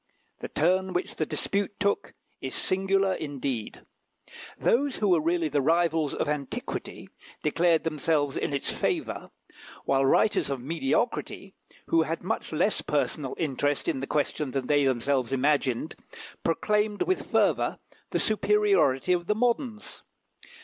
[0.39, 3.81] The turn which the dispute took is singular indeed.
[4.57, 7.09] Those who were really the rivals of antiquity
[7.43, 9.29] declared themselves in its favour,
[9.85, 11.53] while writers of mediocrity,
[11.85, 15.95] who had much less personal interest in the question than they themselves imagined,
[16.43, 17.77] proclaimed with fervour
[18.09, 20.01] the superiority of the moderns.